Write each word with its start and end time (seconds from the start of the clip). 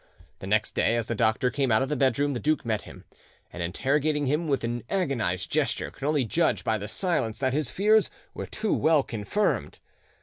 The 0.39 0.47
next 0.47 0.71
day, 0.71 0.95
as 0.95 1.05
the 1.05 1.13
doctor 1.13 1.51
came 1.51 1.71
out 1.71 1.83
of 1.83 1.89
the 1.89 1.95
bedroom, 1.95 2.33
the 2.33 2.39
duke 2.39 2.65
met 2.65 2.81
him, 2.81 3.03
and 3.53 3.61
interrogating 3.61 4.25
him 4.25 4.47
with 4.47 4.63
an 4.63 4.81
agonised 4.89 5.51
gesture, 5.51 5.91
could 5.91 6.05
only 6.07 6.25
judge 6.25 6.63
by 6.63 6.79
the 6.79 6.87
silence 6.87 7.37
that 7.37 7.53
his 7.53 7.69
fears 7.69 8.09
were 8.33 8.47
too 8.47 8.73
well 8.73 9.03
confirmed. 9.03 9.77